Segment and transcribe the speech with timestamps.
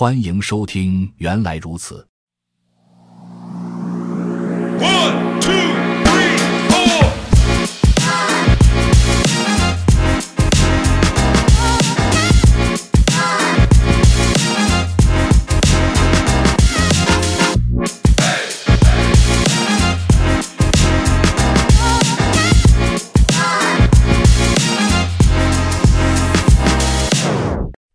[0.00, 2.06] 欢迎收听，原来如此。
[4.78, 5.50] One, two,
[6.04, 7.10] three, four.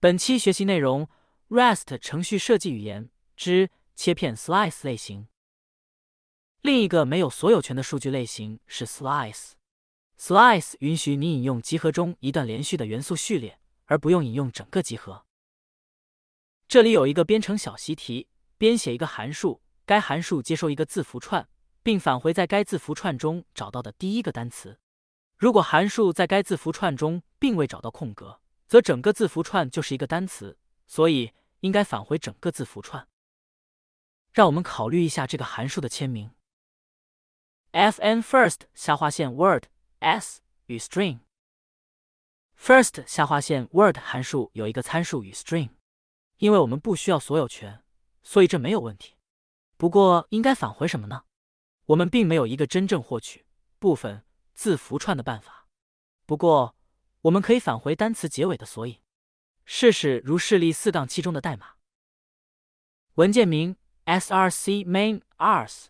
[0.01, 1.07] 本期学习内容
[1.53, 5.27] ：REST 程序设计语言之切片 Slice 类型。
[6.61, 9.51] 另一个没有所有权的数据类型是 Slice。
[10.17, 15.27] Slice 允许你引用集合中一段连续的元素序列，而不用引用整个集合。
[16.67, 21.47] 这里有一个编程小习题：编写一个函数，该函数接收一个字符串，
[21.83, 24.79] 并返回在该字符串中找到的第一个单词。
[25.37, 31.31] 如果函数在该字符串中并未找到空格，则整个字符串就是一个单词，所以
[31.63, 33.07] 应该返回整个字符串。
[34.31, 36.31] 让我们考虑一下这个函数的签名
[37.71, 39.65] ：fn first 下划线 word
[39.99, 41.19] s 与 string。
[42.57, 45.69] first 下划线 word 函数有一个参数与 string，
[46.37, 47.83] 因为我们不需要所有权，
[48.21, 49.15] 所以这没有问题。
[49.77, 51.23] 不过应该返回什么呢？
[51.85, 53.45] 我们并没有一个真正获取
[53.79, 55.67] 部分字符串的办法。
[56.25, 56.75] 不过。
[57.23, 58.99] 我们可以返回单词结尾的索引，
[59.65, 61.73] 试试如示例四杠七中的代码。
[63.15, 65.85] 文件名 src main ars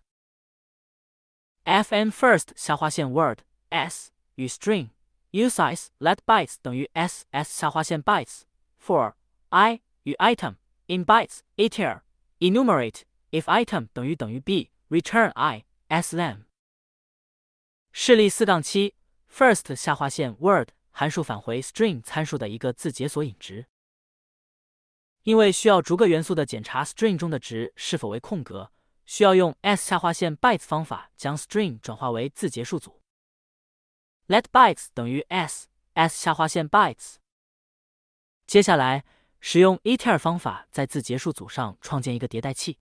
[1.64, 4.90] fn first 下划线 word s 与 string
[5.32, 8.42] usize let bytes 等于 s s 下划线 bytes
[8.78, 9.14] for
[9.50, 10.56] i 与 item
[10.88, 12.02] in bytes iter
[12.40, 16.44] enumerate if item 等于等于 b return i s len
[17.94, 18.96] 示例四杠七
[19.32, 23.66] first 下划线 word 函数返回 string 参数的一个字节索引值，
[25.24, 28.72] 因为需要逐个元素的检查 string 中的值是否为空格，
[29.08, 33.02] 需要用 s 下划线 bytes 方法将 string 转化为字节数组。
[34.28, 37.16] let bytes 等于 s s 下划线 bytes。
[38.46, 39.04] 接下来
[39.40, 42.78] 使用 iter 方法在字节数组上创建一个迭代器。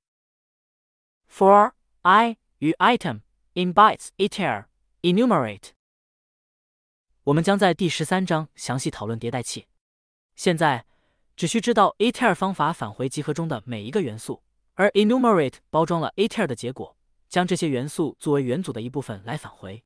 [1.28, 3.22] for i 与 item
[3.54, 4.66] in bytes iter
[5.00, 5.70] enumerate。
[7.24, 9.68] 我们将在第十三章详细讨论迭代器。
[10.34, 10.84] 现在
[11.36, 14.42] 只需知道 iter 方法返回集合中的每一个元素，
[14.74, 16.96] 而 enumerate 包装了 iter 的结果，
[17.28, 19.84] 将这些元素作为元组的一部分来返回。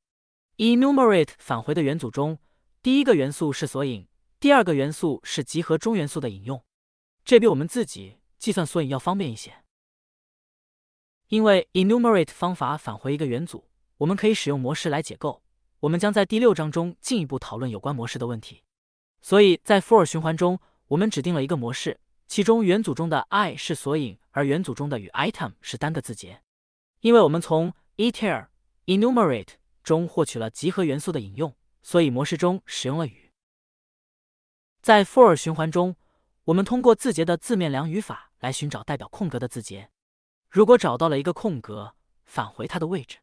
[0.56, 2.38] enumerate 返回的元组中，
[2.80, 4.08] 第一个元素是索引，
[4.41, 6.64] 第二个元素是集合中元素的引用。
[7.22, 9.52] 这比我们自己计算索引要方便一些。
[11.28, 15.42] 因为 enumerate 方法返回一个元组，我们可以使用模式来解构。
[15.81, 18.62] 我们将在第六章中进一步讨论有关模式的问题。
[19.20, 26.42] 所以在 for 循环中，我们指定了一个模式，其中元组中的 i 是索引，而元组中的与 item 是单个字节。
[27.00, 28.47] 因为我们从 iter
[28.87, 33.32] enumerate 中获取了集合元素的引用，所以模式中使用了与。
[34.81, 35.97] 在 for 循环中，
[36.44, 39.91] 我们通过字节的字面量语法来寻找代表空格的字节。
[40.48, 41.94] 如果找到了一个空格，
[42.25, 43.19] 返回它的位置；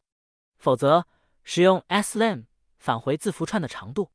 [0.58, 1.06] 否则，
[1.44, 2.46] 使用 slen
[2.78, 4.10] 返回字符串的长度。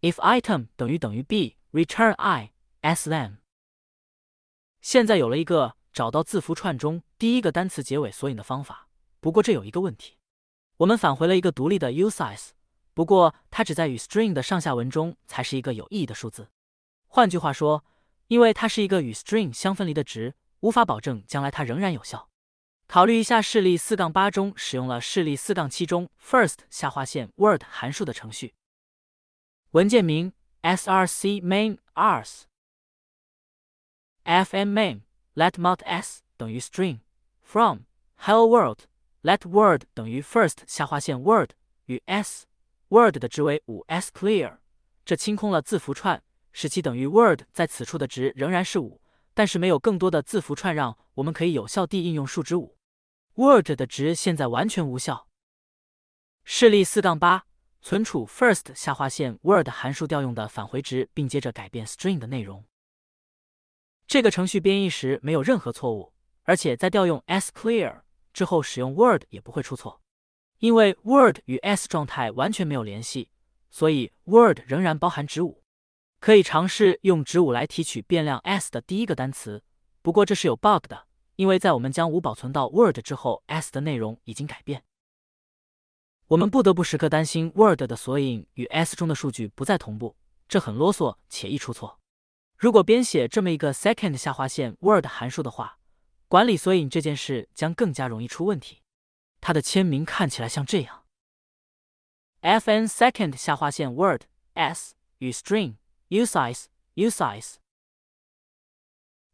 [0.00, 2.52] if item 等于等于 b，return i
[2.82, 3.38] slen。
[4.80, 8.88] 现在有了一个找到字符串中第一个单词结尾索引的方法。
[9.20, 10.18] 不过这有一个问题，
[10.78, 12.48] 我们返回了一个独立的 usize，
[12.92, 16.50] 不过它只在与 string 的上下文中才是一个有意义的数字。
[17.06, 17.84] 换句话说，
[18.26, 22.31] 因为它是一个与 string 相分离的值，无法保证将来它仍然有效。
[22.92, 28.52] 考虑一下示例四杠八中使用了示例四杠七中 first 下划线 word 函数的程序。
[29.70, 32.42] 文件名 src main rs
[34.26, 35.00] fn main
[35.34, 36.98] let mount s 等于 string
[37.40, 37.78] from
[38.16, 38.80] hello world
[39.22, 41.52] let word 等于 first 下划线 word
[41.86, 42.44] 与 s
[42.88, 44.58] word 的值为五 s clear，
[45.06, 46.22] 这清空了字符串，
[46.52, 49.00] 使其等于 word 在此处的值仍然是五，
[49.32, 52.76] 但是没有更多的字符串让我们可以有效地应用数值五。
[53.34, 55.26] Word 的值现在完全无效。
[56.44, 57.46] 示例四杠八，
[57.80, 62.66] 存储 first 下划线 Word 函数调用的返回值，并接着改变 string 的内容。
[64.06, 66.12] 这个程序编译时没有任何错误，
[66.42, 68.02] 而且在调用 sclear
[68.34, 70.02] 之后使用 Word 也不会出错。
[70.58, 73.30] 因为 Word 与 s 状态完全没有联系，
[73.70, 75.62] 所以 Word 仍然包含值五。
[76.20, 79.64] 可以尝试用值五来提取变量 s 的第一个单词，
[80.02, 81.06] 不过这是有 bug 的。
[81.42, 84.84] 因为在我们将五保存到 Word 之后，s 的内容已经改变，
[86.28, 90.14] 我们不得不时刻担心 Word 的索引与 s 中的数据不再同步，
[90.46, 91.98] 这很啰嗦且易出错。
[92.56, 95.80] 如果编写这么一个 second 下划线 word 函数的话，
[96.28, 98.82] 管理索引这件事将更加容易出问题。
[99.40, 101.02] 它的签名看起来像这样
[102.42, 104.22] ：fn second 下划线 word
[104.54, 105.74] s 与 string
[106.08, 107.54] usize usize。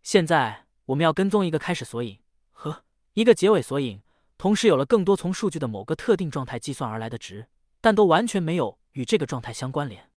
[0.02, 2.18] 现在我们要跟踪一个开始索引
[2.50, 4.02] 和一个结尾索引，
[4.36, 7.48] 同时有了更多从数据的某个特定状态计算而来的值，
[7.80, 10.10] 但都完全没有与这个状态相关联。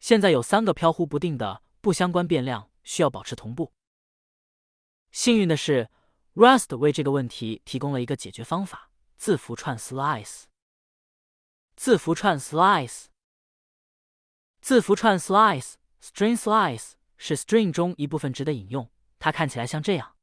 [0.00, 1.62] 现在有三个飘忽不定的。
[1.86, 3.72] 不相关变量需要保持同步。
[5.12, 5.88] 幸运的是
[6.34, 10.46] ，Rust 为这个问题提供了一个解决方法：字符串 slice。
[11.76, 13.04] 字符串 slice，
[14.60, 20.16] 字符串 slice，string slice 是 string 中一部分值的引用，它看起来像这样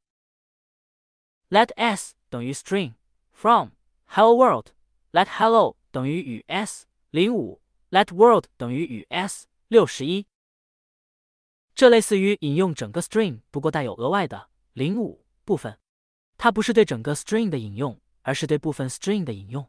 [1.50, 2.94] ：let s 等于 string
[3.32, 3.70] from
[4.06, 7.60] hello world，let hello 等于与 s 零五
[7.90, 10.26] ，let world 等于与 s 六十一。
[11.74, 15.78] 这类似于引用整个 string，不过带有额外的零五部分。
[16.36, 19.68] 它不是对整个 string 的引用，而是对部分 string 的引用。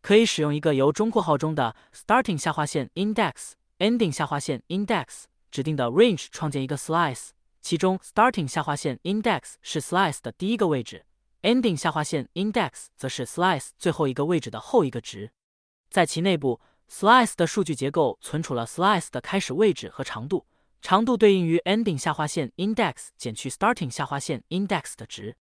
[0.00, 7.30] 可以使用一个由中括号中的 starting 下划线 index ending 下划线 index 指定的 range 创建一个 slice，
[7.60, 11.04] 其中 starting 下划线 index 是 slice 的第一个位置
[11.42, 15.32] ，ending 下划线 index 则是 slice 最后一个位置的后一个值，
[15.88, 16.60] 在其内部。
[16.92, 20.44] slice 的数据结构存储了 slice 的开始位置和长度，
[20.82, 25.36] 长度对应于 ending 下划线 index 减去 starting 下划线 index 的值。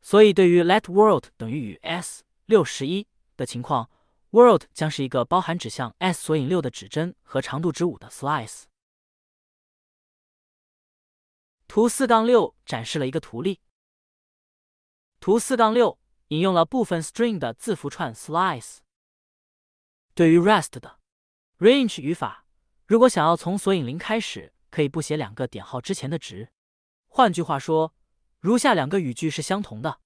[0.00, 3.06] 所以，对于 let world 等于与 s 六十一
[3.36, 3.90] 的情况
[4.30, 8.62] ，world 将是一个包含指向 s 索引六的指针和长度值五的 slice。
[11.76, 13.60] 图四杠六展示了一个图例。
[15.20, 18.78] 图四杠六引用了部分 string 的字符串 slice。
[20.14, 21.00] 对于 Rest 的
[21.58, 22.46] range 语法，
[22.86, 26.50] 如果想要从索引零开始，可以不写两个点号之前的值。
[27.08, 27.94] 换句话说，
[28.40, 30.00] 如下两个语句是相同的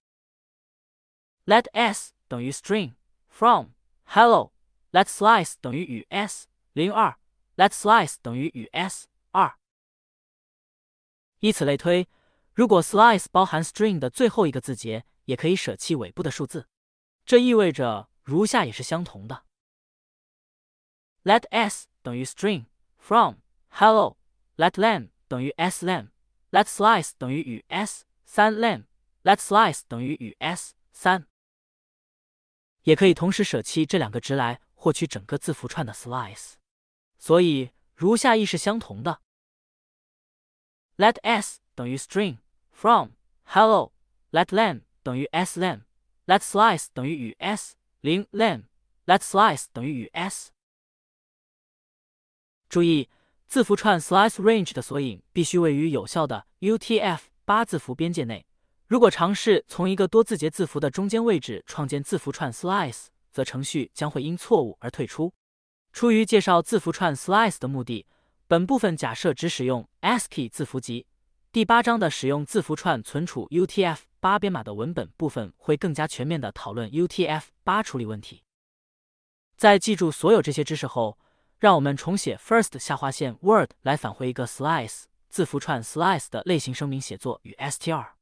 [1.47, 2.95] ：Let s 等于 string
[3.29, 3.69] from
[4.07, 4.53] hello。
[4.91, 7.17] Let slice 等于与 s 零二。
[7.55, 9.07] Let slice 等于与 s。
[11.41, 12.07] 以此类推，
[12.55, 16.69] 如果 slice 包含 string 的最后一个字节，也可以舍弃尾部的数字。
[17.25, 19.45] 这意味着如下也是相同的。
[21.25, 22.67] Let s 等于 string
[22.99, 23.37] from
[23.69, 24.17] hello。
[24.57, 26.11] Let len 等于 s len。
[26.51, 28.85] Let slice 等于与 s 三 len。
[29.23, 31.27] Let slice 等于与 s 三。
[32.83, 36.55] 也可以同时舍弃这两个值来获取整个字符串的 slice。
[37.19, 39.21] 所以如下亦是相同的。
[41.01, 42.37] Let s 等于 string
[42.71, 43.13] from
[43.45, 43.93] hello。
[44.33, 45.85] Let len 等于 s len。
[46.27, 48.65] Let slice 等于与 s 零 len。
[49.07, 50.51] Let slice 等于与 s。
[52.69, 53.09] 注意，
[53.47, 58.45] 字符串 slice range 的索引必须位于有效的 UTF 八字符边界内。
[58.87, 65.33] 如果尝试从一个多字节字符的中间位置创建字符串 slice，则程序将会因错误而退出。
[65.95, 68.05] 出于介绍字符串 slice 的目的，
[68.51, 71.07] 本部分假设只使用 ASCII 字符集。
[71.53, 78.43] 第八章的使用字符串存储 UTF 八编码的文本部分会更加全面的讨论 UTF 八处理问题。
[79.57, 81.17] 在记住所有这些知识后。
[81.61, 88.13] 让我们重写 first 下划线 word 来返回一个 slice 字符串 slice 的类型声明写作与 str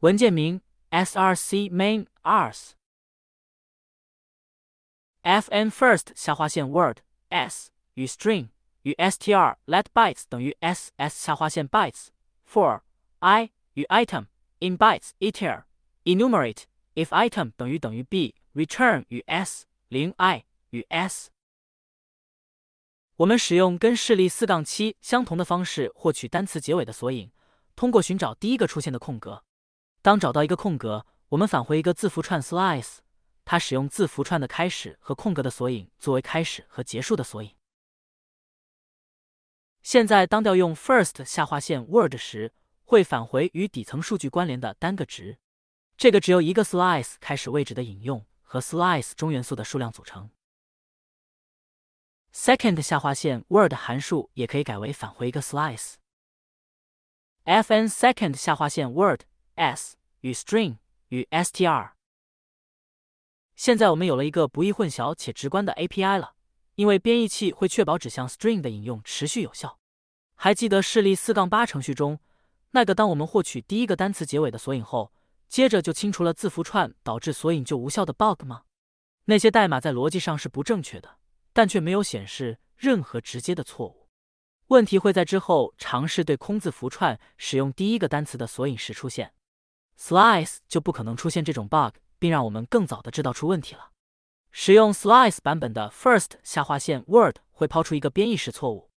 [0.00, 0.60] 文件名
[0.90, 2.72] src main.rs
[5.22, 6.98] fn first 下划线 word
[7.28, 8.48] s 与 string
[8.82, 12.08] 与 str let bytes 等于 s s 下划线 bytes
[12.50, 12.80] for
[13.18, 14.26] i 与 item
[14.60, 15.64] in bytes iter
[16.04, 21.30] enumerate if item 等于等于 b return 与 s 零 i 与 s
[23.16, 27.30] 我们使用跟示例四杠七相同的方式获取单词结尾的索引，
[27.76, 29.44] 通过寻找第一个出现的空格。
[30.00, 33.00] 当找到一个空格，我们返回一个字符串 slice，
[33.44, 37.54] 它使用字符串的开始和空格的索引作为开始和结束的索引。
[39.82, 42.52] 现在当调用 first 下划线 word 时，
[42.84, 45.38] 会返回与底层数据关联的单个值，
[45.96, 50.30] 这个只由一个 slice 开始位置的引用和 slice 中元素的数量组成。
[52.32, 55.94] second 下划线 word 函数也可以改为返回一个 slice。
[57.44, 59.22] fn second 下划线 word
[59.54, 60.76] s 与 string
[61.08, 61.92] 与 str。
[63.56, 66.34] 现在我们有了一个不易混淆且直观的 API 了，
[66.80, 69.78] 因为编译器会确保指向 string 的引用持续有效。
[70.34, 72.18] 还记得示例四杠八程序中
[72.70, 75.12] 那个当我们获取第一个单词结尾的索引后，
[75.46, 78.62] 接着就清除了字符串导致索引就无效的 bug 吗？
[79.26, 81.18] 那些代码在逻辑上是不正确的。
[81.52, 84.08] 但却没有显示任何直接的错误。
[84.68, 89.34] 问题会在之后尝试对空字符串使用第一个单词的索引时出现
[89.98, 93.90] ，slice 就不可能出现这种 bug，并让我们更早的知道出问题了。
[94.51, 98.89] 使用 slice 版本的 first 下划线 word 会抛出一个编译时错误。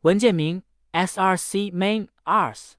[0.00, 0.62] 文件名
[0.92, 2.72] src main ars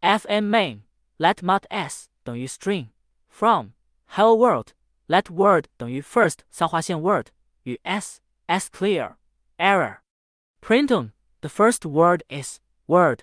[0.00, 0.80] fm main
[1.18, 2.88] let mut s 等于 string
[3.28, 3.72] from
[4.06, 4.68] hello world
[5.06, 7.28] let word 等于 first 下划线 word
[7.64, 9.16] 与 s s clear
[9.58, 9.98] error
[10.60, 11.10] printum
[11.44, 13.20] the first word is word。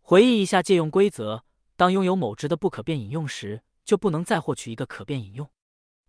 [0.00, 1.42] 回忆一下借用规则：
[1.76, 5.49] 当拥有某值的不可变引用时， 就不能再获取一个可变引用，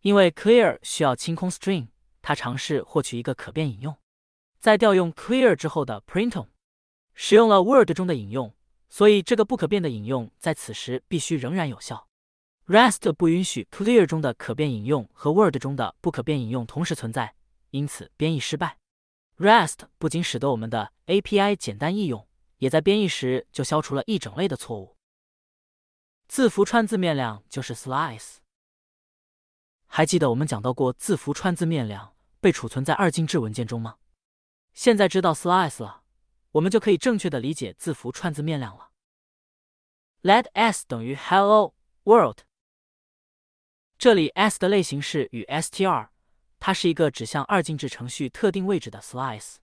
[0.02, 1.88] 因为 clear 需要清空 string，
[2.22, 3.96] 它尝试获取一个可变引用。
[4.58, 6.46] 在调用 clear 之后的 printum
[7.12, 8.54] 使用了 word 中的引用，
[8.88, 12.08] 所以这个不可变的引用在此时必须仍然有效。
[12.66, 17.34] rest 不允许 clear 中的可变引用和 word 中的不可变引用同时存在，
[17.70, 18.78] 因此编译失败。
[19.36, 22.26] rest 不仅使得我们的 API 简单易用，
[22.58, 24.93] 也在编译时就消除了一整类的错误。
[26.26, 28.36] 字符串字面量就是 slice。
[29.86, 33.96] 还记得我们讲到过字符串字面量被储存在二进制文件中吗？
[34.72, 36.02] 现在知道 slice 了，
[36.52, 38.90] 我们就可以正确的理解字符串字面量了。
[40.22, 42.38] Let s 等于 hello world。
[43.96, 46.08] 这里 s 的类型是与 str，
[46.58, 49.56] 它是一个指向二进制程序特定位置的 slice。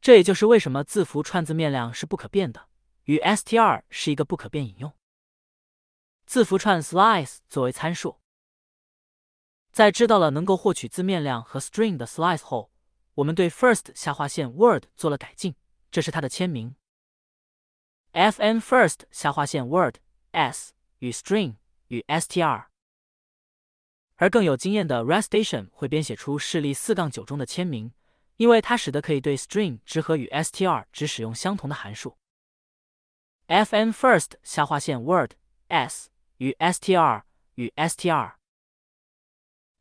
[0.00, 2.68] 这也就是为什么字符串字面量是不可变的，
[3.04, 4.92] 与 str 是一个不可变引用。
[6.26, 8.18] 字符串 slice 作为参数，
[9.72, 12.70] 在知道了能够获取字面量和 string 的 slice 后。
[13.16, 15.54] 我们对 first 下划线 word 做了改进，
[15.92, 16.74] 这是它的签名。
[18.12, 19.98] fn first 下划线 word
[20.32, 21.54] s 与 string
[21.86, 22.66] 与 str，
[24.16, 27.92] 而更有经验的 restation 会编写出示例四杠九中的签名，
[28.36, 32.18] 因为它使得可以对 string 值和与 str 只使用相同的函数。
[33.46, 35.34] fn first 下划线 word
[35.68, 37.22] s 与 str
[37.54, 38.34] 与 str，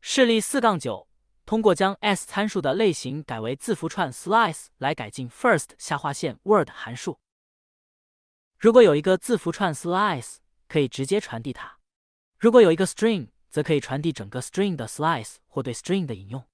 [0.01, 1.07] 示例四杠九。
[1.45, 7.19] 通过将 s 参数的类型改为字符串 slice 来改进 first 下划线 word 函数。
[8.57, 10.37] 如果有一个字符串 slice，
[10.69, 11.79] 可以直接传递它；
[12.39, 16.47] 如果有一个 string，则可以传递整个 string 的 slice 或对 string 的引用。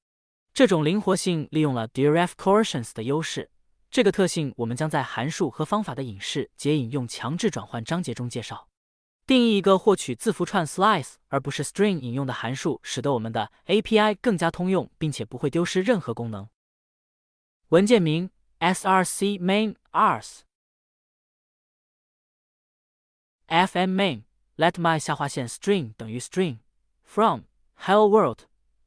[0.54, 3.52] 这种灵活性利用了 deref coercions 的优势。
[3.92, 8.69] 这个特性我们将在函数和方法的引示解引用强制转换章节中介绍。
[9.30, 16.50] 定义一个获取字符串 slice 而不是 string 引用的函数，使得我们的 API 更加通用，并且不会丢失任何功能。
[17.68, 20.40] 文件名 src main ars
[23.46, 24.24] fm main
[24.58, 26.58] let my 下划线 string 等于 string
[27.04, 27.42] from
[27.76, 28.40] hello world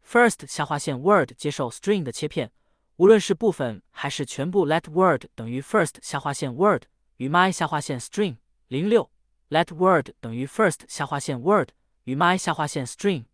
[0.04, 2.50] first 下划线 word 接受 string 的切片，
[2.96, 6.86] 无论是部分还是全部 let word 等于 first 下划线 word
[7.18, 9.11] 与 my 下划线 string 零六。
[9.52, 11.72] Let word 等于 first 下划线 word
[12.04, 13.26] 与 my 下划线 string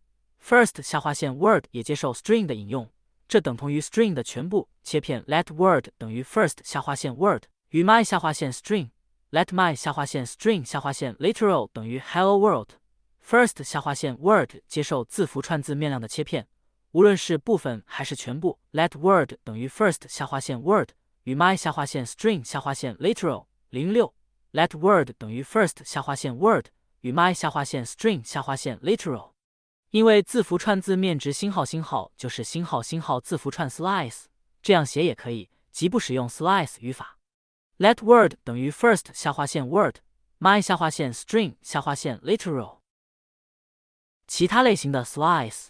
[0.43, 2.89] first 下划线 word 也接受 string 的引用，
[3.29, 5.23] 这等同于 string 的全部切片。
[5.23, 8.89] Let word 等于 first 下划线 word 与 my 下划线 string
[9.31, 12.71] let my 下划线 string 下划线 literal 等于 hello world
[13.25, 16.45] first 下划线 word 接受字符串字面量的切片，
[16.91, 18.59] 无论是部分还是全部。
[18.73, 20.89] Let word 等于 first 下划线 word
[21.23, 24.13] 与 my 下划线 string 下划线 literal 零六。
[24.51, 26.67] Let word 等于 first 下划线 word
[27.01, 29.33] 与 my 下划线 string 下划线 literal，
[29.91, 34.23] 因为字符串字面值星号星号就是星号星号字符串 slice，
[34.63, 37.19] 这样写也可以，即不使用 slice 语法。
[37.77, 39.97] Let word 等于 first 下划线 word
[40.39, 42.79] my 下划线 string 下划线 literal。
[44.25, 45.67] 其他类型的 slice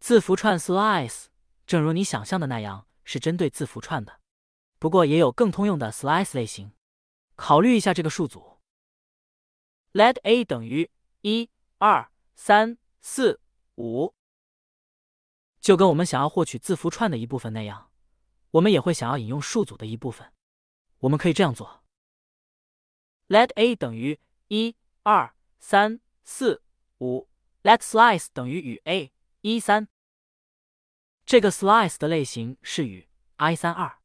[0.00, 1.26] 字符串 slice，
[1.66, 4.20] 正如你想象的那样，是针对字符串的，
[4.80, 6.72] 不过也有更通用的 slice 类型。
[7.38, 8.58] 考虑一下这个数组
[9.92, 10.90] ：let a 等于
[11.20, 13.40] 一、二、三、四、
[13.76, 14.12] 五。
[15.60, 17.92] 就跟我们想要获取字符串的一部分那样，
[18.50, 20.32] 我们也会想要引用数组的一部分。
[20.98, 21.84] 我们可以这样做
[23.28, 24.18] ：let a 等于
[24.48, 26.62] 一、二、三、四、
[26.98, 27.28] 五。
[27.62, 29.86] let slice 等于与 a 一三。
[31.24, 34.00] 这个 slice 的类型是与 i 三二，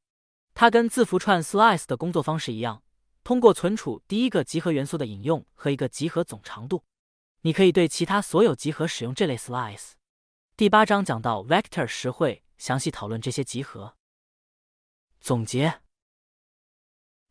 [0.53, 2.82] 它跟字符串 slice 的工作方式一样。
[3.23, 6.83] 通过存储第一个集合元素的引用和一个集合总长度，
[7.41, 9.91] 你可以对其他所有集合使用这类 slice。
[10.57, 13.95] 第八章讲到 vector 时会详细讨论这些集合。
[15.21, 15.79] 总结：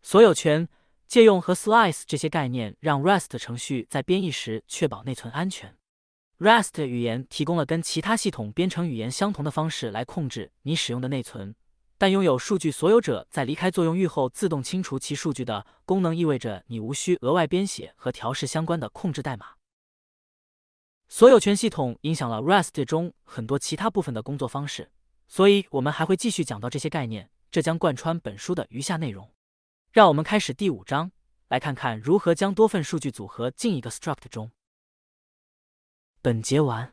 [0.01, 0.67] 所有权、
[1.07, 5.77] 借用和 slice 这些概念让 Rust 程序在编译时确保内存安全。
[6.39, 11.55] Rust 语言提供了跟其他系统编程语言相同的方式来控制你使用的内存，
[12.03, 19.51] 但拥有数据所有者在离开作用域后自动清除其数据的功能，意味着你无需额外编写和调试相关的控制代码。
[21.07, 24.91] 所有权系统影响了 Rust 中很多其他部分的工作方式，
[25.29, 29.31] 所以我们还会继续讲到这些概念，这将贯穿本书的余下内容。
[29.93, 31.13] 让我们开始第五章，
[31.47, 34.51] 来看看如何将多份数据组合进一个 struct 中。
[36.21, 36.93] 本节完。